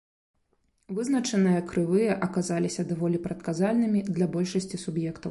Вызначаныя 0.99 1.59
крывыя 1.71 2.15
аказаліся 2.27 2.85
даволі 2.91 3.19
прадказальнымі 3.25 4.01
для 4.15 4.27
большасці 4.37 4.81
суб'ектаў. 4.85 5.29